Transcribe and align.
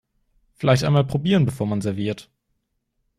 Vielleicht 0.55 0.83
einmal 0.83 1.05
probieren, 1.05 1.45
bevor 1.45 1.67
man 1.67 1.79
serviert. 1.81 2.31